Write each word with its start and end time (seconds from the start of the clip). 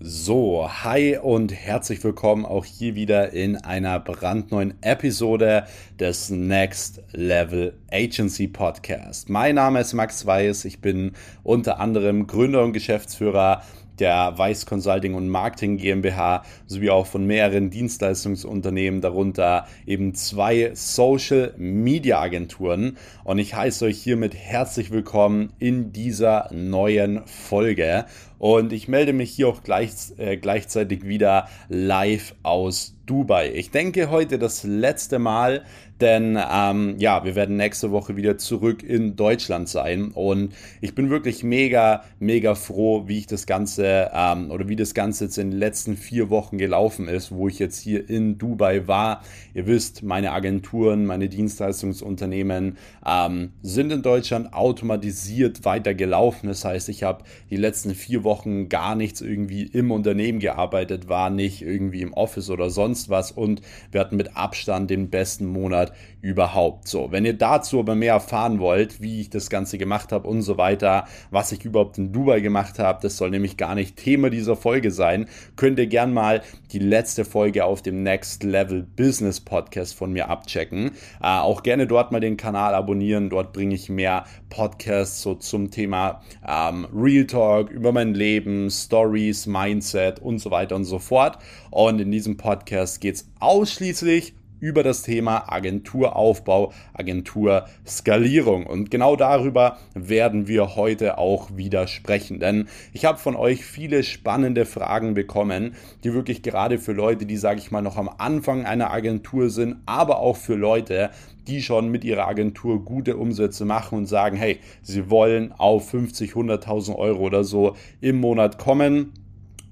So, 0.00 0.70
hi 0.70 1.18
und 1.20 1.52
herzlich 1.52 2.04
willkommen 2.04 2.46
auch 2.46 2.64
hier 2.64 2.94
wieder 2.94 3.32
in 3.32 3.56
einer 3.56 3.98
brandneuen 3.98 4.74
Episode 4.80 5.64
des 5.98 6.30
Next 6.30 7.02
Level 7.10 7.72
Agency 7.90 8.46
Podcast. 8.46 9.28
Mein 9.28 9.56
Name 9.56 9.80
ist 9.80 9.94
Max 9.94 10.24
Weiß, 10.24 10.66
ich 10.66 10.80
bin 10.80 11.14
unter 11.42 11.80
anderem 11.80 12.28
Gründer 12.28 12.62
und 12.62 12.74
Geschäftsführer 12.74 13.64
der 13.98 14.38
Weiß 14.38 14.66
Consulting 14.66 15.14
und 15.14 15.28
Marketing 15.28 15.76
GmbH 15.76 16.44
sowie 16.66 16.90
auch 16.90 17.06
von 17.06 17.26
mehreren 17.26 17.70
Dienstleistungsunternehmen, 17.70 19.00
darunter 19.00 19.66
eben 19.86 20.14
zwei 20.14 20.70
Social 20.74 21.54
Media 21.56 22.20
Agenturen. 22.20 22.96
Und 23.24 23.38
ich 23.38 23.54
heiße 23.54 23.86
euch 23.86 24.00
hiermit 24.00 24.34
herzlich 24.34 24.90
willkommen 24.90 25.52
in 25.58 25.92
dieser 25.92 26.48
neuen 26.52 27.26
Folge. 27.26 28.04
Und 28.38 28.72
ich 28.72 28.88
melde 28.88 29.12
mich 29.12 29.30
hier 29.30 29.48
auch 29.48 29.62
gleich, 29.62 29.92
äh, 30.16 30.36
gleichzeitig 30.36 31.04
wieder 31.04 31.48
live 31.68 32.34
aus 32.42 32.94
Dubai. 33.08 33.52
Ich 33.54 33.70
denke 33.70 34.10
heute 34.10 34.38
das 34.38 34.64
letzte 34.64 35.18
Mal, 35.18 35.64
denn 36.00 36.38
ähm, 36.38 36.94
ja, 36.98 37.24
wir 37.24 37.34
werden 37.34 37.56
nächste 37.56 37.90
Woche 37.90 38.16
wieder 38.16 38.38
zurück 38.38 38.84
in 38.84 39.16
Deutschland 39.16 39.68
sein 39.68 40.12
und 40.12 40.54
ich 40.80 40.94
bin 40.94 41.10
wirklich 41.10 41.42
mega, 41.42 42.04
mega 42.20 42.54
froh, 42.54 43.08
wie 43.08 43.18
ich 43.18 43.26
das 43.26 43.46
Ganze 43.46 44.10
ähm, 44.14 44.50
oder 44.50 44.68
wie 44.68 44.76
das 44.76 44.94
Ganze 44.94 45.24
jetzt 45.24 45.38
in 45.38 45.50
den 45.50 45.58
letzten 45.58 45.96
vier 45.96 46.30
Wochen 46.30 46.58
gelaufen 46.58 47.08
ist, 47.08 47.32
wo 47.32 47.48
ich 47.48 47.58
jetzt 47.58 47.80
hier 47.80 48.08
in 48.08 48.38
Dubai 48.38 48.86
war. 48.86 49.22
Ihr 49.54 49.66
wisst, 49.66 50.02
meine 50.02 50.32
Agenturen, 50.32 51.06
meine 51.06 51.28
Dienstleistungsunternehmen 51.28 52.76
ähm, 53.04 53.52
sind 53.62 53.90
in 53.90 54.02
Deutschland 54.02 54.52
automatisiert 54.52 55.64
weiter 55.64 55.94
gelaufen. 55.94 56.46
Das 56.46 56.64
heißt, 56.64 56.90
ich 56.90 57.02
habe 57.02 57.24
die 57.50 57.56
letzten 57.56 57.94
vier 57.94 58.22
Wochen 58.22 58.27
gar 58.68 58.94
nichts 58.94 59.20
irgendwie 59.20 59.64
im 59.64 59.90
Unternehmen 59.90 60.38
gearbeitet, 60.38 61.08
war 61.08 61.30
nicht 61.30 61.62
irgendwie 61.62 62.02
im 62.02 62.12
Office 62.12 62.50
oder 62.50 62.70
sonst 62.70 63.08
was. 63.08 63.32
Und 63.32 63.62
wir 63.90 64.00
hatten 64.00 64.16
mit 64.16 64.36
Abstand 64.36 64.90
den 64.90 65.10
besten 65.10 65.46
Monat 65.46 65.92
überhaupt. 66.20 66.88
So, 66.88 67.12
wenn 67.12 67.24
ihr 67.24 67.34
dazu 67.34 67.78
aber 67.78 67.94
mehr 67.94 68.14
erfahren 68.14 68.58
wollt, 68.58 69.00
wie 69.00 69.20
ich 69.20 69.30
das 69.30 69.50
Ganze 69.50 69.78
gemacht 69.78 70.10
habe 70.10 70.28
und 70.28 70.42
so 70.42 70.58
weiter, 70.58 71.06
was 71.30 71.52
ich 71.52 71.64
überhaupt 71.64 71.98
in 71.98 72.12
Dubai 72.12 72.40
gemacht 72.40 72.78
habe, 72.78 72.98
das 73.02 73.16
soll 73.16 73.30
nämlich 73.30 73.56
gar 73.56 73.74
nicht 73.74 73.96
Thema 73.96 74.30
dieser 74.30 74.56
Folge 74.56 74.90
sein, 74.90 75.28
könnt 75.56 75.78
ihr 75.78 75.86
gern 75.86 76.12
mal 76.12 76.42
die 76.72 76.80
letzte 76.80 77.24
Folge 77.24 77.64
auf 77.64 77.82
dem 77.82 78.02
Next 78.02 78.42
Level 78.42 78.82
Business 78.96 79.40
Podcast 79.40 79.94
von 79.94 80.12
mir 80.12 80.28
abchecken. 80.28 80.90
Äh, 81.22 81.26
auch 81.26 81.62
gerne 81.62 81.86
dort 81.86 82.10
mal 82.10 82.20
den 82.20 82.36
Kanal 82.36 82.74
abonnieren, 82.74 83.30
dort 83.30 83.52
bringe 83.52 83.74
ich 83.74 83.88
mehr 83.88 84.24
Podcasts 84.50 85.22
so 85.22 85.34
zum 85.34 85.70
Thema 85.70 86.20
ähm, 86.46 86.86
Real 86.92 87.26
Talk 87.26 87.70
über 87.70 87.92
mein 87.92 88.14
Leben, 88.14 88.70
Stories, 88.70 89.46
Mindset 89.46 90.20
und 90.20 90.38
so 90.38 90.50
weiter 90.50 90.74
und 90.74 90.84
so 90.84 90.98
fort. 90.98 91.38
Und 91.70 92.00
in 92.00 92.10
diesem 92.10 92.36
Podcast 92.36 93.00
geht 93.00 93.16
es 93.16 93.30
ausschließlich 93.38 94.34
über 94.60 94.82
das 94.82 95.02
Thema 95.02 95.52
Agenturaufbau, 95.52 96.72
Agenturskalierung. 96.92 98.66
Und 98.66 98.90
genau 98.90 99.16
darüber 99.16 99.78
werden 99.94 100.48
wir 100.48 100.76
heute 100.76 101.18
auch 101.18 101.56
wieder 101.56 101.86
sprechen. 101.86 102.40
Denn 102.40 102.68
ich 102.92 103.04
habe 103.04 103.18
von 103.18 103.36
euch 103.36 103.64
viele 103.64 104.02
spannende 104.02 104.64
Fragen 104.64 105.14
bekommen, 105.14 105.74
die 106.04 106.14
wirklich 106.14 106.42
gerade 106.42 106.78
für 106.78 106.92
Leute, 106.92 107.26
die, 107.26 107.36
sage 107.36 107.60
ich 107.60 107.70
mal, 107.70 107.82
noch 107.82 107.96
am 107.96 108.10
Anfang 108.18 108.66
einer 108.66 108.90
Agentur 108.90 109.50
sind, 109.50 109.76
aber 109.86 110.18
auch 110.18 110.36
für 110.36 110.54
Leute, 110.54 111.10
die 111.46 111.62
schon 111.62 111.88
mit 111.90 112.04
ihrer 112.04 112.28
Agentur 112.28 112.84
gute 112.84 113.16
Umsätze 113.16 113.64
machen 113.64 113.98
und 113.98 114.06
sagen, 114.06 114.36
hey, 114.36 114.58
sie 114.82 115.10
wollen 115.10 115.52
auf 115.52 115.88
50, 115.90 116.32
100.000 116.32 116.96
Euro 116.96 117.20
oder 117.20 117.42
so 117.42 117.74
im 118.00 118.20
Monat 118.20 118.58
kommen 118.58 119.12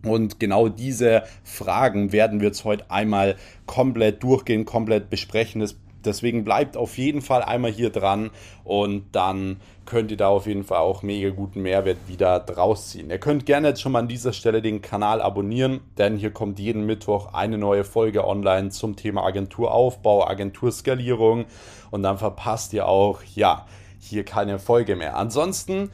und 0.09 0.41
genau 0.41 0.69
diese 0.69 1.23
Fragen 1.45 2.13
werden 2.13 2.41
wir 2.41 2.49
jetzt 2.49 2.65
heute 2.65 2.91
einmal 2.91 3.37
komplett 3.67 4.23
durchgehen, 4.23 4.65
komplett 4.65 5.11
besprechen. 5.11 5.67
deswegen 6.05 6.45
bleibt 6.45 6.77
auf 6.77 6.99
jeden 6.99 7.21
Fall 7.21 7.43
einmal 7.43 7.73
hier 7.73 7.91
dran 7.91 8.31
und 8.65 9.05
dann 9.13 9.57
könnt 9.87 10.11
ihr 10.11 10.17
da 10.17 10.29
auf 10.29 10.47
jeden 10.47 10.65
Fall 10.65 10.79
auch 10.79 11.03
mega 11.03 11.31
guten 11.31 11.63
Mehrwert 11.63 11.99
wieder 12.07 12.41
draus 12.41 12.91
ziehen. 12.91 13.11
Ihr 13.11 13.19
könnt 13.19 13.47
gerne 13.47 13.69
jetzt 13.69 13.81
schon 13.81 13.93
mal 13.93 14.01
an 14.01 14.09
dieser 14.09 14.33
Stelle 14.33 14.63
den 14.63 14.83
Kanal 14.83 15.21
abonnieren, 15.21 15.81
denn 15.97 16.17
hier 16.17 16.31
kommt 16.31 16.59
jeden 16.59 16.87
Mittwoch 16.87 17.33
eine 17.33 17.59
neue 17.59 17.85
Folge 17.85 18.27
online 18.27 18.71
zum 18.71 18.97
Thema 18.97 19.25
Agenturaufbau, 19.25 20.27
Agenturskalierung 20.27 21.47
und 21.91 22.03
dann 22.03 22.19
verpasst 22.19 22.73
ihr 22.73 22.87
auch, 22.87 23.23
ja, 23.35 23.67
hier 23.99 24.25
keine 24.25 24.59
Folge 24.59 24.97
mehr. 24.97 25.17
Ansonsten 25.17 25.91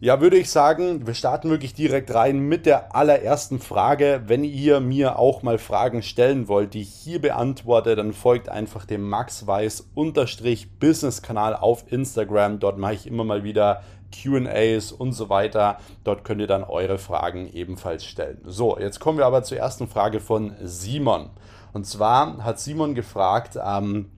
ja, 0.00 0.20
würde 0.20 0.38
ich 0.38 0.48
sagen, 0.48 1.08
wir 1.08 1.14
starten 1.14 1.50
wirklich 1.50 1.74
direkt 1.74 2.14
rein 2.14 2.38
mit 2.38 2.66
der 2.66 2.94
allerersten 2.94 3.58
Frage. 3.58 4.22
Wenn 4.26 4.44
ihr 4.44 4.78
mir 4.78 5.18
auch 5.18 5.42
mal 5.42 5.58
Fragen 5.58 6.02
stellen 6.02 6.46
wollt, 6.46 6.74
die 6.74 6.82
ich 6.82 6.94
hier 6.94 7.20
beantworte, 7.20 7.96
dann 7.96 8.12
folgt 8.12 8.48
einfach 8.48 8.84
dem 8.84 9.08
Max 9.08 9.48
Weiß 9.48 9.88
Business 10.78 11.22
Kanal 11.22 11.56
auf 11.56 11.90
Instagram. 11.90 12.60
Dort 12.60 12.78
mache 12.78 12.94
ich 12.94 13.06
immer 13.08 13.24
mal 13.24 13.42
wieder 13.42 13.82
QAs 14.12 14.92
und 14.92 15.14
so 15.14 15.30
weiter. 15.30 15.78
Dort 16.04 16.22
könnt 16.22 16.40
ihr 16.40 16.46
dann 16.46 16.62
eure 16.62 16.98
Fragen 16.98 17.52
ebenfalls 17.52 18.04
stellen. 18.04 18.40
So, 18.44 18.78
jetzt 18.78 19.00
kommen 19.00 19.18
wir 19.18 19.26
aber 19.26 19.42
zur 19.42 19.58
ersten 19.58 19.88
Frage 19.88 20.20
von 20.20 20.54
Simon. 20.62 21.30
Und 21.72 21.86
zwar 21.86 22.44
hat 22.44 22.60
Simon 22.60 22.94
gefragt, 22.94 23.58
ähm, 23.60 24.12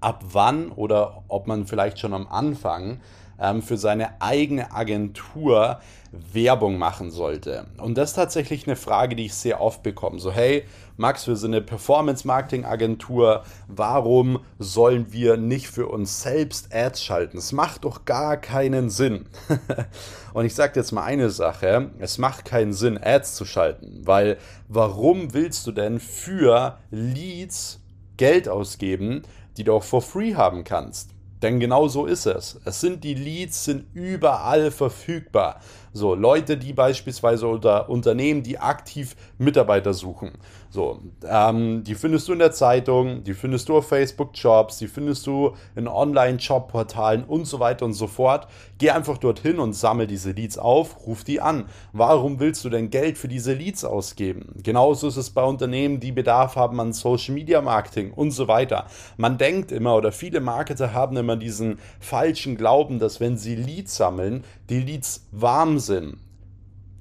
ab 0.00 0.22
wann 0.30 0.70
oder 0.70 1.24
ob 1.26 1.48
man 1.48 1.66
vielleicht 1.66 1.98
schon 1.98 2.14
am 2.14 2.28
Anfang 2.28 3.00
ähm, 3.40 3.62
für 3.62 3.76
seine 3.76 4.20
eigene 4.20 4.72
Agentur 4.72 5.80
Werbung 6.10 6.78
machen 6.78 7.10
sollte. 7.10 7.66
Und 7.76 7.98
das 7.98 8.10
ist 8.10 8.16
tatsächlich 8.16 8.66
eine 8.66 8.76
Frage, 8.76 9.14
die 9.14 9.26
ich 9.26 9.34
sehr 9.34 9.60
oft 9.60 9.82
bekomme. 9.82 10.18
So, 10.18 10.32
hey, 10.32 10.64
Max, 10.96 11.28
wir 11.28 11.36
sind 11.36 11.54
eine 11.54 11.62
Performance-Marketing-Agentur. 11.62 13.44
Warum 13.68 14.40
sollen 14.58 15.12
wir 15.12 15.36
nicht 15.36 15.68
für 15.68 15.86
uns 15.86 16.22
selbst 16.22 16.74
Ads 16.74 17.04
schalten? 17.04 17.38
Es 17.38 17.52
macht 17.52 17.84
doch 17.84 18.04
gar 18.04 18.36
keinen 18.36 18.90
Sinn. 18.90 19.26
Und 20.32 20.46
ich 20.46 20.54
sage 20.54 20.72
jetzt 20.76 20.92
mal 20.92 21.04
eine 21.04 21.30
Sache. 21.30 21.90
Es 21.98 22.18
macht 22.18 22.44
keinen 22.44 22.72
Sinn, 22.72 22.98
Ads 23.00 23.34
zu 23.36 23.44
schalten. 23.44 24.00
Weil 24.04 24.38
warum 24.66 25.34
willst 25.34 25.66
du 25.66 25.72
denn 25.72 26.00
für 26.00 26.78
Leads 26.90 27.80
Geld 28.16 28.48
ausgeben, 28.48 29.22
die 29.56 29.64
du 29.64 29.74
auch 29.74 29.84
for 29.84 30.02
free 30.02 30.34
haben 30.34 30.64
kannst? 30.64 31.10
Denn 31.42 31.60
genau 31.60 31.86
so 31.88 32.06
ist 32.06 32.26
es. 32.26 32.60
Es 32.64 32.80
sind 32.80 33.04
die 33.04 33.14
Leads, 33.14 33.64
sind 33.64 33.86
überall 33.94 34.70
verfügbar. 34.70 35.60
So, 35.92 36.14
Leute, 36.14 36.56
die 36.56 36.72
beispielsweise 36.72 37.46
unter 37.46 37.88
Unternehmen, 37.88 38.42
die 38.42 38.58
aktiv 38.58 39.16
Mitarbeiter 39.38 39.94
suchen. 39.94 40.32
So, 40.70 41.00
ähm, 41.26 41.82
die 41.82 41.94
findest 41.94 42.28
du 42.28 42.34
in 42.34 42.40
der 42.40 42.52
Zeitung, 42.52 43.24
die 43.24 43.32
findest 43.32 43.70
du 43.70 43.78
auf 43.78 43.88
Facebook 43.88 44.30
Jobs, 44.34 44.76
die 44.76 44.86
findest 44.86 45.26
du 45.26 45.54
in 45.74 45.88
Online-Job-Portalen 45.88 47.24
und 47.24 47.46
so 47.46 47.58
weiter 47.58 47.86
und 47.86 47.94
so 47.94 48.06
fort. 48.06 48.48
Geh 48.76 48.90
einfach 48.90 49.16
dorthin 49.16 49.58
und 49.60 49.72
sammel 49.72 50.06
diese 50.06 50.32
Leads 50.32 50.58
auf, 50.58 51.06
ruf 51.06 51.24
die 51.24 51.40
an. 51.40 51.64
Warum 51.94 52.38
willst 52.38 52.64
du 52.66 52.68
denn 52.68 52.90
Geld 52.90 53.16
für 53.16 53.28
diese 53.28 53.54
Leads 53.54 53.84
ausgeben? 53.84 54.54
Genauso 54.62 55.08
ist 55.08 55.16
es 55.16 55.30
bei 55.30 55.42
Unternehmen, 55.42 56.00
die 56.00 56.12
Bedarf 56.12 56.56
haben 56.56 56.78
an 56.80 56.92
Social 56.92 57.34
Media 57.34 57.62
Marketing 57.62 58.12
und 58.12 58.32
so 58.32 58.46
weiter. 58.46 58.86
Man 59.16 59.38
denkt 59.38 59.72
immer 59.72 59.96
oder 59.96 60.12
viele 60.12 60.40
Marketer 60.40 60.92
haben 60.92 61.16
immer 61.16 61.36
diesen 61.36 61.78
falschen 61.98 62.56
Glauben, 62.56 62.98
dass 62.98 63.20
wenn 63.20 63.38
sie 63.38 63.54
Leads 63.54 63.96
sammeln, 63.96 64.44
die 64.68 64.80
Leads 64.80 65.26
warm 65.32 65.77
sind 65.78 66.18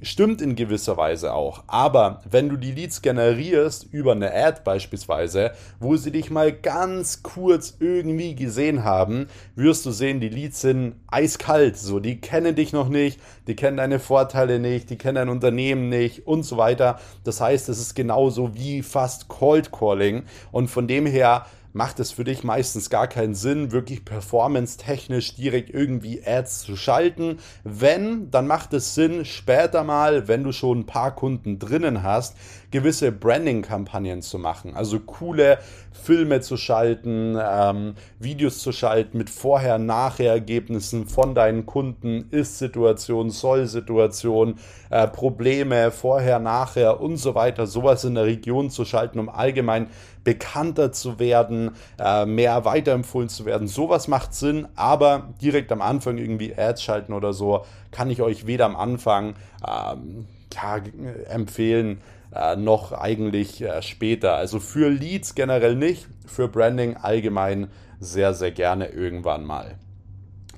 Stimmt 0.03 0.43
in 0.43 0.55
gewisser 0.55 0.95
Weise 0.95 1.33
auch. 1.33 1.63
Aber 1.65 2.21
wenn 2.29 2.49
du 2.49 2.57
die 2.57 2.71
Leads 2.71 3.01
generierst 3.01 3.87
über 3.91 4.11
eine 4.11 4.31
Ad 4.31 4.61
beispielsweise, 4.63 5.53
wo 5.79 5.95
sie 5.95 6.11
dich 6.11 6.29
mal 6.29 6.53
ganz 6.53 7.23
kurz 7.23 7.77
irgendwie 7.79 8.35
gesehen 8.35 8.83
haben, 8.83 9.25
wirst 9.55 9.87
du 9.87 9.91
sehen, 9.91 10.19
die 10.19 10.29
Leads 10.29 10.61
sind 10.61 10.97
eiskalt. 11.07 11.77
So, 11.77 11.99
die 11.99 12.21
kennen 12.21 12.53
dich 12.53 12.73
noch 12.73 12.89
nicht, 12.89 13.19
die 13.47 13.55
kennen 13.55 13.77
deine 13.77 13.97
Vorteile 13.97 14.59
nicht, 14.59 14.91
die 14.91 14.99
kennen 14.99 15.15
dein 15.15 15.29
Unternehmen 15.29 15.89
nicht 15.89 16.27
und 16.27 16.43
so 16.43 16.57
weiter. 16.57 16.99
Das 17.23 17.41
heißt, 17.41 17.67
es 17.67 17.79
ist 17.79 17.95
genauso 17.95 18.53
wie 18.53 18.83
fast 18.83 19.29
Cold 19.29 19.71
Calling. 19.71 20.25
Und 20.51 20.67
von 20.67 20.87
dem 20.87 21.07
her 21.07 21.47
macht 21.77 21.99
es 21.99 22.11
für 22.11 22.23
dich 22.23 22.43
meistens 22.43 22.89
gar 22.89 23.07
keinen 23.07 23.35
Sinn, 23.35 23.71
wirklich 23.71 24.03
performance-technisch 24.03 25.35
direkt 25.35 25.69
irgendwie 25.69 26.21
Ads 26.25 26.61
zu 26.61 26.75
schalten. 26.75 27.37
Wenn, 27.63 28.31
dann 28.31 28.47
macht 28.47 28.73
es 28.73 28.95
Sinn, 28.95 29.25
später 29.25 29.83
mal, 29.83 30.27
wenn 30.27 30.43
du 30.43 30.51
schon 30.51 30.79
ein 30.79 30.85
paar 30.87 31.13
Kunden 31.13 31.59
drinnen 31.59 32.01
hast, 32.01 32.35
gewisse 32.71 33.11
Branding-Kampagnen 33.11 34.23
zu 34.23 34.39
machen. 34.39 34.75
Also 34.75 34.99
coole 34.99 35.59
Filme 35.91 36.41
zu 36.41 36.57
schalten, 36.57 37.37
ähm, 37.39 37.93
Videos 38.19 38.59
zu 38.59 38.71
schalten 38.71 39.17
mit 39.17 39.29
Vorher-Nachher-Ergebnissen 39.29 41.07
von 41.07 41.35
deinen 41.35 41.65
Kunden, 41.65 42.27
Ist-Situation, 42.31 43.29
Soll-Situation, 43.29 44.55
äh, 44.89 45.07
Probleme, 45.07 45.91
Vorher, 45.91 46.39
Nachher 46.39 46.99
und 46.99 47.17
so 47.17 47.35
weiter. 47.35 47.67
Sowas 47.67 48.03
in 48.03 48.15
der 48.15 48.25
Region 48.25 48.71
zu 48.71 48.83
schalten, 48.83 49.19
um 49.19 49.29
allgemein 49.29 49.87
bekannter 50.27 50.91
zu 50.91 51.19
werden, 51.19 51.71
äh, 51.97 52.25
mehr 52.25 52.65
weiterempfohlen 52.65 53.29
zu 53.29 53.45
werden. 53.45 53.69
Sowas 53.69 54.09
macht 54.09 54.33
Sinn, 54.33 54.67
aber 54.75 55.29
direkt 55.41 55.71
am 55.71 55.81
Anfang 55.81 56.17
irgendwie 56.17 56.53
Ads 56.53 56.83
schalten 56.83 57.13
oder 57.13 57.31
so, 57.31 57.63
kann 57.91 58.09
ich 58.09 58.21
euch 58.21 58.45
weder 58.45 58.65
am 58.65 58.75
Anfang 58.75 59.35
ähm, 59.65 60.25
ja, 60.53 60.81
empfehlen 61.29 62.01
äh, 62.35 62.57
noch 62.57 62.91
eigentlich 62.91 63.61
äh, 63.61 63.81
später. 63.81 64.33
Also 64.33 64.59
für 64.59 64.89
Leads 64.89 65.33
generell 65.33 65.77
nicht, 65.77 66.09
für 66.25 66.49
Branding 66.49 66.97
allgemein 66.97 67.69
sehr, 68.01 68.33
sehr 68.33 68.51
gerne 68.51 68.87
irgendwann 68.87 69.45
mal. 69.45 69.75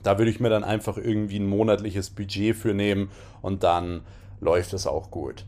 Da 0.01 0.17
würde 0.17 0.31
ich 0.31 0.39
mir 0.39 0.49
dann 0.49 0.63
einfach 0.63 0.97
irgendwie 0.97 1.37
ein 1.37 1.47
monatliches 1.47 2.09
Budget 2.09 2.55
für 2.55 2.73
nehmen 2.73 3.11
und 3.43 3.61
dann 3.61 4.01
läuft 4.41 4.73
es 4.73 4.87
auch 4.87 5.11
gut. 5.11 5.45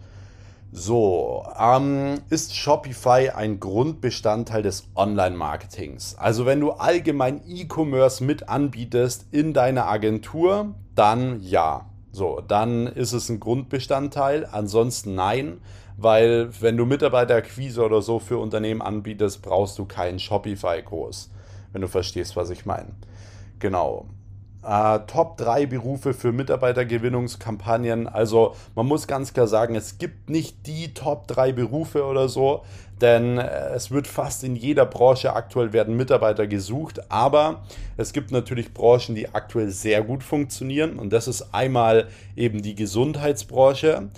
So, 0.73 1.45
ähm, 1.59 2.21
ist 2.29 2.55
Shopify 2.55 3.29
ein 3.35 3.59
Grundbestandteil 3.59 4.63
des 4.63 4.87
Online-Marketings? 4.95 6.15
Also 6.15 6.45
wenn 6.45 6.61
du 6.61 6.71
allgemein 6.71 7.41
E-Commerce 7.45 8.23
mit 8.23 8.47
anbietest 8.47 9.25
in 9.31 9.53
deiner 9.53 9.87
Agentur, 9.87 10.73
dann 10.95 11.41
ja. 11.41 11.89
So, 12.13 12.39
dann 12.39 12.87
ist 12.87 13.11
es 13.11 13.27
ein 13.27 13.41
Grundbestandteil. 13.41 14.47
Ansonsten 14.49 15.13
nein, 15.13 15.59
weil 15.97 16.49
wenn 16.61 16.77
du 16.77 16.85
Mitarbeiterakquise 16.85 17.83
oder 17.83 18.01
so 18.01 18.19
für 18.19 18.37
Unternehmen 18.37 18.81
anbietest, 18.81 19.41
brauchst 19.41 19.77
du 19.77 19.83
keinen 19.83 20.19
Shopify-Kurs, 20.19 21.31
wenn 21.73 21.81
du 21.81 21.89
verstehst, 21.89 22.37
was 22.37 22.49
ich 22.49 22.65
meine. 22.65 22.95
Genau. 23.59 24.05
Äh, 24.63 24.99
Top 25.07 25.37
3 25.37 25.65
Berufe 25.65 26.13
für 26.13 26.31
Mitarbeitergewinnungskampagnen. 26.31 28.07
Also 28.07 28.55
man 28.75 28.85
muss 28.85 29.07
ganz 29.07 29.33
klar 29.33 29.47
sagen, 29.47 29.75
es 29.75 29.97
gibt 29.97 30.29
nicht 30.29 30.67
die 30.67 30.93
Top 30.93 31.27
3 31.27 31.51
Berufe 31.51 32.05
oder 32.05 32.29
so, 32.29 32.63
denn 33.01 33.39
äh, 33.39 33.69
es 33.73 33.89
wird 33.89 34.05
fast 34.05 34.43
in 34.43 34.55
jeder 34.55 34.85
Branche 34.85 35.33
aktuell 35.33 35.73
werden 35.73 35.97
Mitarbeiter 35.97 36.45
gesucht, 36.45 37.01
aber 37.11 37.63
es 37.97 38.13
gibt 38.13 38.31
natürlich 38.31 38.73
Branchen, 38.73 39.15
die 39.15 39.33
aktuell 39.33 39.71
sehr 39.71 40.03
gut 40.03 40.23
funktionieren 40.23 40.99
und 40.99 41.11
das 41.11 41.27
ist 41.27 41.53
einmal 41.53 42.07
eben 42.35 42.61
die 42.61 42.75
Gesundheitsbranche. 42.75 44.09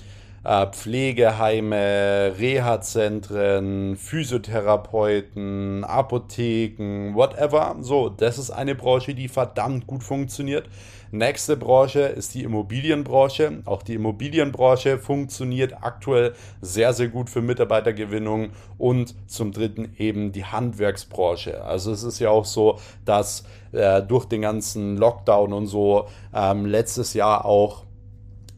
Äh, 0.43 0.67
Pflegeheime, 0.67 2.33
Reha-Zentren, 2.37 3.95
Physiotherapeuten, 3.95 5.85
Apotheken, 5.85 7.15
whatever. 7.15 7.77
So, 7.79 8.09
das 8.09 8.37
ist 8.37 8.51
eine 8.51 8.75
Branche, 8.75 9.15
die 9.15 9.29
verdammt 9.29 9.87
gut 9.87 10.03
funktioniert. 10.03 10.67
Nächste 11.11 11.55
Branche 11.55 12.01
ist 12.01 12.33
die 12.33 12.43
Immobilienbranche. 12.43 13.61
Auch 13.65 13.83
die 13.83 13.93
Immobilienbranche 13.93 14.97
funktioniert 14.97 15.75
aktuell 15.81 16.33
sehr, 16.59 16.91
sehr 16.91 17.07
gut 17.07 17.29
für 17.29 17.41
Mitarbeitergewinnung. 17.41 18.49
Und 18.77 19.15
zum 19.29 19.53
dritten 19.53 19.93
eben 19.97 20.33
die 20.33 20.43
Handwerksbranche. 20.43 21.63
Also 21.63 21.91
es 21.91 22.03
ist 22.03 22.19
ja 22.19 22.31
auch 22.31 22.45
so, 22.45 22.79
dass 23.05 23.45
äh, 23.71 24.01
durch 24.01 24.25
den 24.25 24.41
ganzen 24.41 24.97
Lockdown 24.97 25.53
und 25.53 25.67
so 25.67 26.07
ähm, 26.33 26.65
letztes 26.65 27.13
Jahr 27.13 27.45
auch 27.45 27.83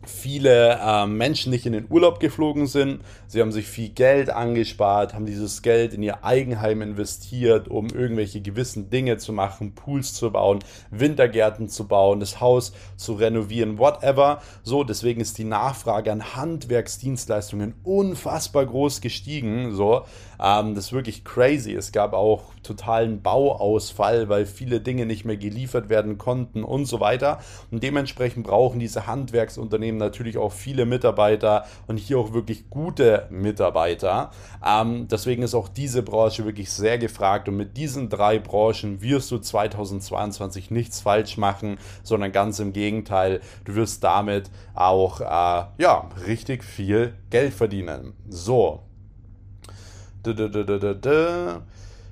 viele 0.08 0.80
äh, 0.82 1.06
Menschen 1.06 1.52
nicht 1.52 1.66
in 1.66 1.74
den 1.74 1.88
Urlaub 1.90 2.20
geflogen 2.20 2.68
sind. 2.68 3.02
Sie 3.28 3.42
haben 3.42 3.52
sich 3.52 3.68
viel 3.68 3.90
Geld 3.90 4.30
angespart, 4.30 5.14
haben 5.14 5.26
dieses 5.26 5.62
Geld 5.62 5.94
in 5.94 6.04
ihr 6.04 6.24
Eigenheim 6.24 6.82
investiert, 6.82 7.68
um 7.68 7.90
irgendwelche 7.90 8.42
gewissen 8.42 8.90
Dinge 8.90 9.18
zu 9.18 9.34
machen, 9.34 9.76
Pools 9.76 10.14
zu 10.14 10.32
bauen, 10.32 10.60
Wintergärten 10.92 11.70
zu 11.70 11.88
bauen, 11.88 12.20
das 12.20 12.42
Haus 12.42 12.74
zu 12.96 13.14
renovieren, 13.14 13.78
whatever. 13.78 14.42
So, 14.64 14.84
deswegen 14.84 15.22
ist 15.22 15.38
die 15.38 15.44
Nachfrage 15.44 16.12
an 16.12 16.36
Handwerksdienstleistungen 16.36 17.76
unfassbar 17.84 18.66
groß 18.66 19.02
gestiegen. 19.02 19.76
So, 19.76 20.06
ähm, 20.42 20.76
das 20.76 20.86
ist 20.86 20.94
wirklich 20.94 21.24
crazy. 21.24 21.74
Es 21.74 21.92
gab 21.92 22.14
auch 22.14 22.54
totalen 22.64 23.22
Bauausfall, 23.22 24.30
weil 24.30 24.46
viele 24.46 24.82
Dinge 24.82 25.06
nicht 25.06 25.26
mehr 25.26 25.38
geliefert 25.38 25.90
werden 25.90 26.18
konnten 26.18 26.64
und 26.64 26.86
so 26.86 27.00
weiter. 27.00 27.40
Und 27.72 27.84
dementsprechend 27.84 28.46
brauchen 28.46 28.80
diese 28.80 29.08
Handwerksunternehmen 29.08 29.95
natürlich 29.98 30.38
auch 30.38 30.52
viele 30.52 30.86
Mitarbeiter 30.86 31.66
und 31.88 31.98
hier 31.98 32.20
auch 32.20 32.34
wirklich 32.34 32.70
gute 32.70 33.28
Mitarbeiter. 33.30 34.32
Ähm, 34.66 35.08
deswegen 35.10 35.44
ist 35.44 35.56
auch 35.56 35.68
diese 35.68 36.04
Branche 36.04 36.46
wirklich 36.46 36.72
sehr 36.72 36.98
gefragt 36.98 37.48
und 37.48 37.58
mit 37.58 37.78
diesen 37.78 38.10
drei 38.10 38.40
Branchen 38.40 39.02
wirst 39.02 39.32
du 39.32 39.38
2022 39.38 40.72
nichts 40.72 41.02
falsch 41.02 41.38
machen, 41.38 41.78
sondern 42.04 42.32
ganz 42.32 42.60
im 42.60 42.74
Gegenteil, 42.74 43.42
du 43.64 43.76
wirst 43.76 44.04
damit 44.04 44.50
auch 44.74 45.22
äh, 45.22 45.66
ja, 45.78 46.10
richtig 46.26 46.64
viel 46.64 47.14
Geld 47.30 47.54
verdienen. 47.54 48.14
So, 48.30 48.82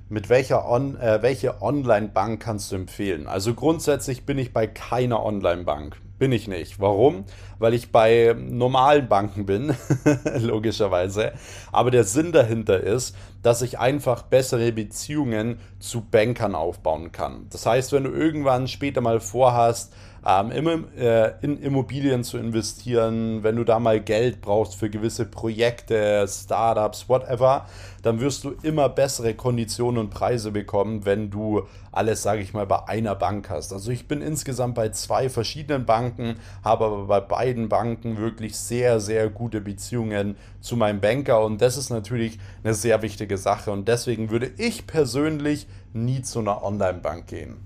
mit 0.08 0.28
welcher 0.28 0.70
On, 0.70 0.96
äh, 0.96 1.22
welche 1.22 1.60
Online-Bank 1.62 2.40
kannst 2.40 2.70
du 2.70 2.76
empfehlen? 2.76 3.26
Also 3.26 3.54
grundsätzlich 3.54 4.24
bin 4.24 4.38
ich 4.38 4.52
bei 4.52 4.66
keiner 4.66 5.24
Online-Bank. 5.24 5.96
Bin 6.16 6.30
ich 6.30 6.46
nicht. 6.46 6.80
Warum? 6.80 7.24
Weil 7.58 7.74
ich 7.74 7.90
bei 7.90 8.36
normalen 8.38 9.08
Banken 9.08 9.46
bin, 9.46 9.74
logischerweise. 10.38 11.32
Aber 11.72 11.90
der 11.90 12.04
Sinn 12.04 12.30
dahinter 12.30 12.80
ist, 12.80 13.16
dass 13.42 13.62
ich 13.62 13.80
einfach 13.80 14.22
bessere 14.22 14.70
Beziehungen 14.70 15.58
zu 15.80 16.02
Bankern 16.02 16.54
aufbauen 16.54 17.10
kann. 17.10 17.46
Das 17.50 17.66
heißt, 17.66 17.92
wenn 17.92 18.04
du 18.04 18.10
irgendwann 18.10 18.68
später 18.68 19.00
mal 19.00 19.18
vorhast, 19.18 19.92
ähm, 20.26 20.86
äh, 20.96 21.32
in 21.42 21.60
Immobilien 21.60 22.24
zu 22.24 22.38
investieren, 22.38 23.42
wenn 23.42 23.56
du 23.56 23.64
da 23.64 23.78
mal 23.78 24.00
Geld 24.00 24.40
brauchst 24.40 24.74
für 24.74 24.88
gewisse 24.88 25.26
Projekte, 25.26 26.26
Startups, 26.26 27.08
whatever, 27.08 27.66
dann 28.02 28.20
wirst 28.20 28.44
du 28.44 28.54
immer 28.62 28.88
bessere 28.88 29.34
Konditionen 29.34 29.98
und 29.98 30.10
Preise 30.10 30.50
bekommen, 30.50 31.04
wenn 31.04 31.30
du 31.30 31.66
alles, 31.92 32.22
sage 32.22 32.40
ich 32.40 32.54
mal, 32.54 32.66
bei 32.66 32.88
einer 32.88 33.14
Bank 33.14 33.50
hast. 33.50 33.72
Also 33.72 33.90
ich 33.90 34.08
bin 34.08 34.22
insgesamt 34.22 34.74
bei 34.74 34.88
zwei 34.90 35.28
verschiedenen 35.28 35.84
Banken, 35.84 36.36
habe 36.62 36.86
aber 36.86 37.06
bei 37.06 37.20
beiden 37.20 37.68
Banken 37.68 38.16
wirklich 38.18 38.56
sehr, 38.56 39.00
sehr 39.00 39.28
gute 39.28 39.60
Beziehungen 39.60 40.36
zu 40.60 40.76
meinem 40.76 41.00
Banker 41.00 41.44
und 41.44 41.60
das 41.60 41.76
ist 41.76 41.90
natürlich 41.90 42.38
eine 42.62 42.74
sehr 42.74 43.02
wichtige 43.02 43.36
Sache 43.36 43.70
und 43.70 43.88
deswegen 43.88 44.30
würde 44.30 44.50
ich 44.56 44.86
persönlich 44.86 45.66
nie 45.92 46.22
zu 46.22 46.40
einer 46.40 46.62
Online-Bank 46.62 47.26
gehen. 47.26 47.56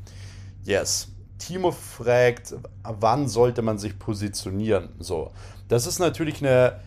Yes. 0.64 1.17
Timo 1.38 1.70
fragt, 1.70 2.54
wann 2.82 3.28
sollte 3.28 3.62
man 3.62 3.78
sich 3.78 3.98
positionieren? 3.98 4.90
So, 4.98 5.30
das 5.68 5.86
ist 5.86 5.98
natürlich 5.98 6.44
eine 6.44 6.80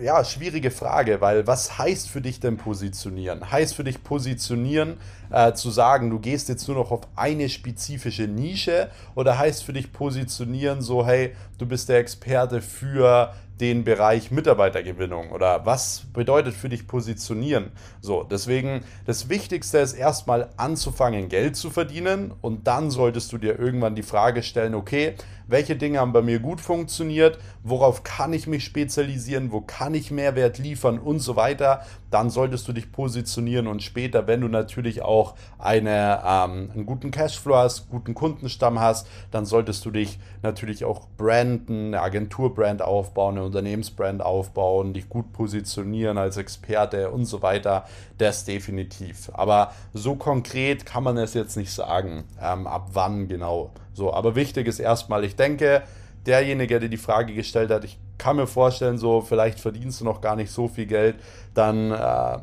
ja, 0.00 0.24
schwierige 0.24 0.70
Frage, 0.70 1.20
weil 1.20 1.46
was 1.46 1.78
heißt 1.78 2.08
für 2.08 2.20
dich 2.20 2.40
denn 2.40 2.56
positionieren? 2.56 3.50
Heißt 3.50 3.74
für 3.74 3.84
dich 3.84 4.02
positionieren 4.02 4.98
äh, 5.30 5.52
zu 5.52 5.70
sagen, 5.70 6.10
du 6.10 6.18
gehst 6.18 6.48
jetzt 6.48 6.68
nur 6.68 6.76
noch 6.76 6.90
auf 6.90 7.00
eine 7.16 7.48
spezifische 7.48 8.24
Nische 8.24 8.90
oder 9.14 9.38
heißt 9.38 9.64
für 9.64 9.72
dich 9.72 9.92
positionieren 9.92 10.82
so, 10.82 11.04
hey, 11.04 11.34
du 11.58 11.66
bist 11.66 11.88
der 11.88 11.98
Experte 11.98 12.60
für 12.60 13.34
den 13.60 13.84
Bereich 13.84 14.30
Mitarbeitergewinnung 14.30 15.30
oder 15.30 15.66
was 15.66 16.06
bedeutet 16.12 16.54
für 16.54 16.68
dich 16.68 16.86
positionieren? 16.86 17.72
So, 18.00 18.24
deswegen 18.24 18.82
das 19.06 19.28
Wichtigste 19.28 19.78
ist 19.78 19.92
erstmal 19.92 20.48
anzufangen, 20.56 21.28
Geld 21.28 21.56
zu 21.56 21.70
verdienen 21.70 22.32
und 22.40 22.66
dann 22.66 22.90
solltest 22.90 23.32
du 23.32 23.38
dir 23.38 23.58
irgendwann 23.58 23.94
die 23.94 24.02
Frage 24.02 24.42
stellen, 24.42 24.74
okay, 24.74 25.14
welche 25.50 25.76
Dinge 25.76 25.98
haben 25.98 26.12
bei 26.12 26.22
mir 26.22 26.38
gut 26.38 26.60
funktioniert, 26.60 27.38
worauf 27.62 28.02
kann 28.02 28.32
ich 28.32 28.46
mich 28.46 28.64
spezialisieren, 28.64 29.52
wo 29.52 29.60
kann 29.60 29.94
ich 29.94 30.10
Mehrwert 30.10 30.58
liefern 30.58 30.98
und 30.98 31.18
so 31.18 31.36
weiter. 31.36 31.82
Dann 32.10 32.30
solltest 32.30 32.66
du 32.68 32.72
dich 32.72 32.92
positionieren 32.92 33.66
und 33.66 33.82
später, 33.82 34.26
wenn 34.26 34.40
du 34.40 34.48
natürlich 34.48 35.02
auch 35.02 35.34
eine, 35.58 36.22
ähm, 36.24 36.70
einen 36.72 36.86
guten 36.86 37.10
Cashflow 37.10 37.56
hast, 37.56 37.88
guten 37.88 38.14
Kundenstamm 38.14 38.80
hast, 38.80 39.06
dann 39.30 39.44
solltest 39.44 39.84
du 39.84 39.90
dich 39.90 40.18
natürlich 40.42 40.84
auch 40.84 41.06
branden, 41.16 41.88
eine 41.88 42.02
Agenturbrand 42.02 42.82
aufbauen, 42.82 43.36
eine 43.36 43.46
Unternehmensbrand 43.46 44.22
aufbauen, 44.22 44.94
dich 44.94 45.08
gut 45.08 45.32
positionieren 45.32 46.18
als 46.18 46.36
Experte 46.36 47.10
und 47.10 47.26
so 47.26 47.42
weiter. 47.42 47.84
Das 48.18 48.44
definitiv. 48.44 49.30
Aber 49.32 49.72
so 49.92 50.16
konkret 50.16 50.86
kann 50.86 51.04
man 51.04 51.16
es 51.16 51.34
jetzt 51.34 51.56
nicht 51.56 51.72
sagen, 51.72 52.24
ähm, 52.40 52.66
ab 52.66 52.90
wann 52.92 53.28
genau. 53.28 53.70
So, 54.00 54.14
aber 54.14 54.34
wichtig 54.34 54.66
ist 54.66 54.78
erstmal, 54.78 55.24
ich 55.24 55.36
denke, 55.36 55.82
derjenige, 56.24 56.80
der 56.80 56.88
die 56.88 56.96
Frage 56.96 57.34
gestellt 57.34 57.70
hat, 57.70 57.84
ich 57.84 57.98
kann 58.16 58.36
mir 58.36 58.46
vorstellen, 58.46 58.96
so 58.96 59.20
vielleicht 59.20 59.60
verdienst 59.60 60.00
du 60.00 60.06
noch 60.06 60.22
gar 60.22 60.36
nicht 60.36 60.50
so 60.50 60.68
viel 60.68 60.86
Geld, 60.86 61.16
dann 61.52 61.92
äh, 61.92 62.38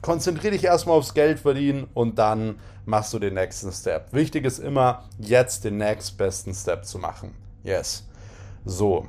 konzentriere 0.00 0.52
dich 0.52 0.62
erstmal 0.62 0.96
aufs 0.96 1.12
Geld 1.12 1.40
verdienen 1.40 1.88
und 1.92 2.20
dann 2.20 2.60
machst 2.84 3.12
du 3.12 3.18
den 3.18 3.34
nächsten 3.34 3.72
Step. 3.72 4.12
Wichtig 4.12 4.44
ist 4.44 4.60
immer, 4.60 5.02
jetzt 5.18 5.64
den 5.64 5.76
nächstbesten 5.76 6.54
Step 6.54 6.84
zu 6.84 7.00
machen. 7.00 7.34
Yes. 7.64 8.06
So. 8.64 9.08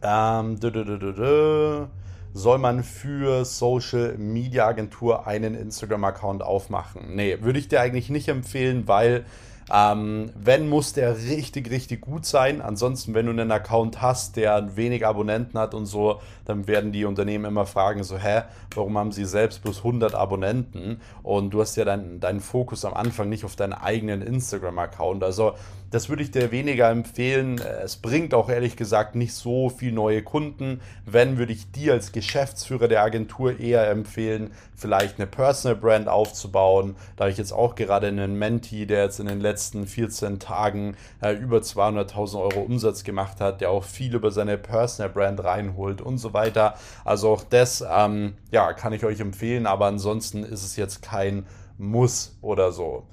Ähm, 0.00 0.58
dü 0.60 0.68
-dü 0.68 1.12
-dü 1.12 1.88
soll 2.32 2.58
man 2.58 2.82
für 2.82 3.44
Social 3.44 4.18
Media 4.18 4.66
Agentur 4.66 5.26
einen 5.26 5.54
Instagram-Account 5.54 6.42
aufmachen? 6.42 7.14
Nee, 7.14 7.42
würde 7.42 7.60
ich 7.60 7.68
dir 7.68 7.80
eigentlich 7.80 8.10
nicht 8.10 8.28
empfehlen, 8.28 8.88
weil 8.88 9.24
ähm, 9.72 10.30
wenn, 10.34 10.68
muss 10.68 10.92
der 10.92 11.16
richtig, 11.16 11.70
richtig 11.70 12.02
gut 12.02 12.26
sein. 12.26 12.60
Ansonsten, 12.60 13.14
wenn 13.14 13.26
du 13.26 13.32
einen 13.32 13.50
Account 13.50 14.02
hast, 14.02 14.36
der 14.36 14.76
wenig 14.76 15.06
Abonnenten 15.06 15.58
hat 15.58 15.74
und 15.74 15.86
so, 15.86 16.20
dann 16.44 16.66
werden 16.66 16.92
die 16.92 17.04
Unternehmen 17.04 17.46
immer 17.46 17.66
fragen, 17.66 18.04
so, 18.04 18.18
hä, 18.18 18.42
warum 18.74 18.98
haben 18.98 19.12
sie 19.12 19.24
selbst 19.24 19.62
bloß 19.62 19.78
100 19.78 20.14
Abonnenten? 20.14 21.00
Und 21.22 21.50
du 21.50 21.60
hast 21.60 21.76
ja 21.76 21.84
deinen 21.84 22.20
dein 22.20 22.40
Fokus 22.40 22.84
am 22.84 22.94
Anfang 22.94 23.28
nicht 23.28 23.44
auf 23.44 23.56
deinen 23.56 23.72
eigenen 23.72 24.22
Instagram-Account. 24.22 25.24
Also 25.24 25.54
das 25.94 26.08
würde 26.08 26.24
ich 26.24 26.32
dir 26.32 26.50
weniger 26.50 26.90
empfehlen. 26.90 27.60
Es 27.84 27.94
bringt 27.94 28.34
auch 28.34 28.48
ehrlich 28.48 28.74
gesagt 28.74 29.14
nicht 29.14 29.32
so 29.32 29.68
viel 29.68 29.92
neue 29.92 30.24
Kunden. 30.24 30.80
Wenn, 31.06 31.38
würde 31.38 31.52
ich 31.52 31.70
dir 31.70 31.92
als 31.92 32.10
Geschäftsführer 32.10 32.88
der 32.88 33.04
Agentur 33.04 33.60
eher 33.60 33.88
empfehlen, 33.88 34.50
vielleicht 34.74 35.20
eine 35.20 35.28
Personal 35.28 35.76
Brand 35.76 36.08
aufzubauen. 36.08 36.96
Da 37.14 37.24
habe 37.24 37.30
ich 37.30 37.38
jetzt 37.38 37.52
auch 37.52 37.76
gerade 37.76 38.08
einen 38.08 38.36
Menti, 38.36 38.88
der 38.88 39.04
jetzt 39.04 39.20
in 39.20 39.26
den 39.26 39.40
letzten 39.40 39.86
14 39.86 40.40
Tagen 40.40 40.96
äh, 41.22 41.32
über 41.32 41.58
200.000 41.58 42.40
Euro 42.40 42.62
Umsatz 42.62 43.04
gemacht 43.04 43.40
hat, 43.40 43.60
der 43.60 43.70
auch 43.70 43.84
viel 43.84 44.16
über 44.16 44.32
seine 44.32 44.58
Personal 44.58 45.12
Brand 45.12 45.44
reinholt 45.44 46.00
und 46.00 46.18
so 46.18 46.34
weiter. 46.34 46.74
Also 47.04 47.30
auch 47.30 47.44
das 47.44 47.84
ähm, 47.88 48.34
ja, 48.50 48.72
kann 48.72 48.92
ich 48.92 49.04
euch 49.04 49.20
empfehlen, 49.20 49.66
aber 49.66 49.86
ansonsten 49.86 50.42
ist 50.42 50.64
es 50.64 50.74
jetzt 50.74 51.02
kein 51.02 51.46
Muss 51.78 52.36
oder 52.42 52.72
so. 52.72 53.04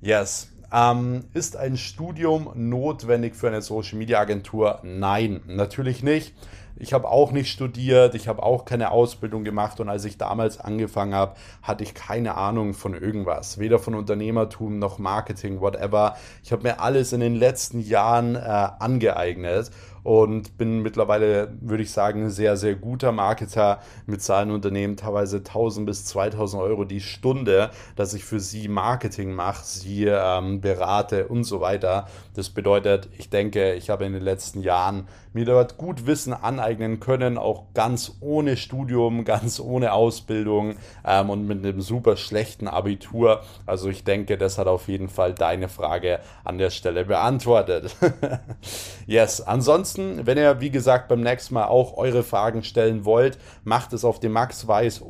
Yes. 0.00 0.53
Ähm, 0.74 1.26
ist 1.34 1.56
ein 1.56 1.76
Studium 1.76 2.50
notwendig 2.56 3.36
für 3.36 3.46
eine 3.46 3.62
Social 3.62 3.96
Media 3.96 4.18
Agentur? 4.18 4.80
Nein, 4.82 5.40
natürlich 5.46 6.02
nicht. 6.02 6.34
Ich 6.76 6.92
habe 6.92 7.08
auch 7.08 7.30
nicht 7.30 7.50
studiert, 7.50 8.16
ich 8.16 8.26
habe 8.26 8.42
auch 8.42 8.64
keine 8.64 8.90
Ausbildung 8.90 9.44
gemacht 9.44 9.78
und 9.78 9.88
als 9.88 10.04
ich 10.04 10.18
damals 10.18 10.58
angefangen 10.58 11.14
habe, 11.14 11.36
hatte 11.62 11.84
ich 11.84 11.94
keine 11.94 12.36
Ahnung 12.36 12.74
von 12.74 12.94
irgendwas, 12.94 13.58
weder 13.58 13.78
von 13.78 13.94
Unternehmertum 13.94 14.80
noch 14.80 14.98
Marketing, 14.98 15.60
whatever. 15.60 16.16
Ich 16.42 16.50
habe 16.50 16.64
mir 16.64 16.80
alles 16.80 17.12
in 17.12 17.20
den 17.20 17.36
letzten 17.36 17.78
Jahren 17.78 18.34
äh, 18.34 18.40
angeeignet 18.40 19.70
und 20.04 20.58
bin 20.58 20.82
mittlerweile, 20.82 21.56
würde 21.60 21.82
ich 21.82 21.90
sagen, 21.90 22.24
ein 22.24 22.30
sehr, 22.30 22.56
sehr 22.58 22.74
guter 22.74 23.10
Marketer 23.10 23.80
mit 24.06 24.22
seinen 24.22 24.50
Unternehmen, 24.50 24.96
teilweise 24.96 25.38
1000 25.38 25.86
bis 25.86 26.04
2000 26.04 26.62
Euro 26.62 26.84
die 26.84 27.00
Stunde, 27.00 27.70
dass 27.96 28.12
ich 28.12 28.24
für 28.24 28.38
sie 28.38 28.68
Marketing 28.68 29.32
mache, 29.32 29.64
sie 29.64 30.04
ähm, 30.04 30.60
berate 30.60 31.26
und 31.26 31.44
so 31.44 31.60
weiter. 31.62 32.06
Das 32.34 32.50
bedeutet, 32.50 33.08
ich 33.16 33.30
denke, 33.30 33.72
ich 33.74 33.88
habe 33.88 34.04
in 34.04 34.12
den 34.12 34.22
letzten 34.22 34.60
Jahren 34.60 35.08
mir 35.32 35.46
dort 35.46 35.78
gut 35.78 36.06
Wissen 36.06 36.34
aneignen 36.64 36.98
können, 36.98 37.36
auch 37.36 37.64
ganz 37.74 38.12
ohne 38.20 38.56
Studium, 38.56 39.24
ganz 39.24 39.60
ohne 39.60 39.92
Ausbildung 39.92 40.76
ähm, 41.06 41.30
und 41.30 41.46
mit 41.46 41.64
einem 41.64 41.80
super 41.80 42.16
schlechten 42.16 42.68
Abitur. 42.68 43.42
Also 43.66 43.90
ich 43.90 44.04
denke, 44.04 44.38
das 44.38 44.56
hat 44.56 44.66
auf 44.66 44.88
jeden 44.88 45.08
Fall 45.08 45.34
deine 45.34 45.68
Frage 45.68 46.20
an 46.42 46.58
der 46.58 46.70
Stelle 46.70 47.04
beantwortet. 47.04 47.94
yes, 49.06 49.40
ansonsten 49.40 50.26
wenn 50.26 50.38
ihr, 50.38 50.60
wie 50.60 50.70
gesagt, 50.70 51.08
beim 51.08 51.20
nächsten 51.20 51.54
Mal 51.54 51.66
auch 51.66 51.96
eure 51.96 52.22
Fragen 52.22 52.62
stellen 52.62 53.04
wollt, 53.04 53.38
macht 53.64 53.92
es 53.92 54.04
auf 54.04 54.20
dem 54.20 54.32
Max 54.32 54.66
Weiß 54.66 55.02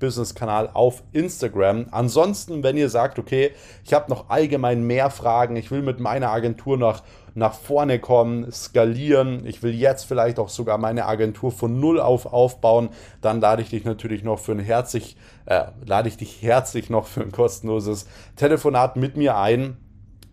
Business 0.00 0.34
Kanal 0.34 0.70
auf 0.74 1.02
Instagram. 1.12 1.86
Ansonsten, 1.90 2.62
wenn 2.62 2.76
ihr 2.76 2.88
sagt, 2.88 3.18
okay, 3.18 3.52
ich 3.84 3.94
habe 3.94 4.10
noch 4.10 4.30
allgemein 4.30 4.82
mehr 4.82 5.10
Fragen, 5.10 5.56
ich 5.56 5.70
will 5.70 5.82
mit 5.82 6.00
meiner 6.00 6.30
Agentur 6.30 6.76
noch 6.76 7.02
nach 7.38 7.54
vorne 7.54 7.98
kommen, 7.98 8.50
skalieren. 8.52 9.46
Ich 9.46 9.62
will 9.62 9.74
jetzt 9.74 10.04
vielleicht 10.04 10.38
auch 10.38 10.48
sogar 10.48 10.76
meine 10.78 11.06
Agentur 11.06 11.50
von 11.52 11.80
null 11.80 12.00
auf 12.00 12.26
aufbauen. 12.26 12.90
Dann 13.20 13.40
lade 13.40 13.62
ich 13.62 13.70
dich 13.70 13.84
natürlich 13.84 14.22
noch 14.22 14.38
für 14.38 14.52
ein 14.52 14.58
herzlich, 14.58 15.16
äh, 15.46 15.66
lade 15.86 16.08
ich 16.08 16.16
dich 16.16 16.42
herzlich 16.42 16.90
noch 16.90 17.06
für 17.06 17.22
ein 17.22 17.32
kostenloses 17.32 18.06
Telefonat 18.36 18.96
mit 18.96 19.16
mir 19.16 19.36
ein. 19.36 19.76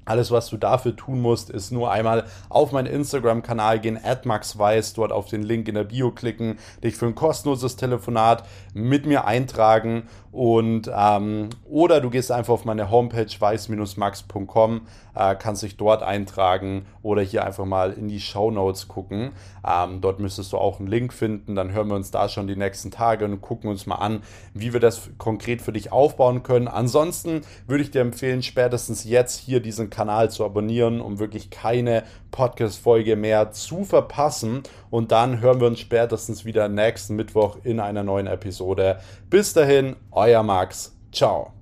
Alles, 0.05 0.31
was 0.31 0.49
du 0.49 0.57
dafür 0.57 0.95
tun 0.95 1.21
musst, 1.21 1.49
ist 1.49 1.71
nur 1.71 1.91
einmal 1.91 2.25
auf 2.49 2.71
meinen 2.71 2.87
Instagram-Kanal 2.87 3.79
gehen, 3.79 3.99
@maxweiss, 4.23 4.93
dort 4.93 5.11
auf 5.11 5.27
den 5.27 5.43
Link 5.43 5.67
in 5.67 5.75
der 5.75 5.83
Bio 5.83 6.11
klicken, 6.11 6.57
dich 6.83 6.95
für 6.95 7.07
ein 7.07 7.15
kostenloses 7.15 7.75
Telefonat 7.75 8.43
mit 8.73 9.05
mir 9.05 9.25
eintragen 9.25 10.03
und 10.35 10.91
ähm, 10.93 11.47
oder 11.63 12.01
du 12.01 12.09
gehst 12.09 12.29
einfach 12.29 12.55
auf 12.55 12.65
meine 12.65 12.91
Homepage 12.91 13.25
weiß-max.com, 13.39 14.81
äh, 15.15 15.33
kannst 15.35 15.63
dich 15.63 15.77
dort 15.77 16.03
eintragen 16.03 16.85
oder 17.01 17.21
hier 17.21 17.45
einfach 17.45 17.63
mal 17.63 17.93
in 17.93 18.09
die 18.09 18.19
Show 18.19 18.51
Notes 18.51 18.89
gucken. 18.89 19.31
Ähm, 19.65 20.01
dort 20.01 20.19
müsstest 20.19 20.51
du 20.51 20.57
auch 20.57 20.79
einen 20.79 20.89
Link 20.89 21.13
finden. 21.13 21.55
Dann 21.55 21.71
hören 21.71 21.87
wir 21.87 21.95
uns 21.95 22.11
da 22.11 22.27
schon 22.27 22.47
die 22.47 22.57
nächsten 22.57 22.91
Tage 22.91 23.23
und 23.23 23.39
gucken 23.39 23.69
uns 23.69 23.85
mal 23.85 23.95
an, 23.95 24.23
wie 24.53 24.73
wir 24.73 24.81
das 24.81 25.09
konkret 25.17 25.61
für 25.61 25.71
dich 25.71 25.93
aufbauen 25.93 26.43
können. 26.43 26.67
Ansonsten 26.67 27.39
würde 27.65 27.83
ich 27.85 27.91
dir 27.91 28.01
empfehlen, 28.01 28.43
spätestens 28.43 29.05
jetzt 29.05 29.39
hier 29.39 29.61
diesen 29.61 29.89
Kanal 29.95 30.29
zu 30.29 30.43
abonnieren, 30.43 31.01
um 31.01 31.19
wirklich 31.19 31.49
keine 31.49 32.03
Podcast-Folge 32.31 33.15
mehr 33.15 33.51
zu 33.51 33.85
verpassen. 33.85 34.63
Und 34.89 35.11
dann 35.11 35.39
hören 35.39 35.59
wir 35.61 35.67
uns 35.67 35.79
spätestens 35.79 36.43
wieder 36.43 36.67
nächsten 36.67 37.15
Mittwoch 37.15 37.57
in 37.63 37.79
einer 37.79 38.03
neuen 38.03 38.27
Episode. 38.27 38.99
Bis 39.29 39.53
dahin, 39.53 39.95
euer 40.11 40.43
Max. 40.43 40.95
Ciao. 41.11 41.54